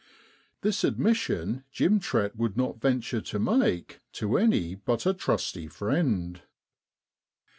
This 0.61 0.83
admission 0.83 1.63
Jem 1.71 1.99
Trett 1.99 2.35
would 2.35 2.57
not 2.57 2.81
venture 2.81 3.21
to 3.21 3.37
make 3.37 3.99
to 4.13 4.35
any 4.35 4.73
but 4.73 5.05
a 5.05 5.13
trusty 5.13 5.67
friend. 5.67 6.41